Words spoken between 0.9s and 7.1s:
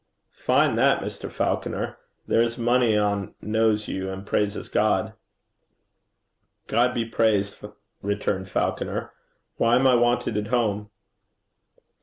Mr. Falconer. There's mony ane kens you and praises God.' 'God be